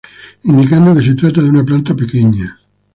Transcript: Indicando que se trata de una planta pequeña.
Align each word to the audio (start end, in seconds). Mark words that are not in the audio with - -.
Indicando 0.51 0.95
que 0.95 1.03
se 1.03 1.13
trata 1.13 1.43
de 1.43 1.49
una 1.51 1.63
planta 1.63 1.95
pequeña. 1.95 2.57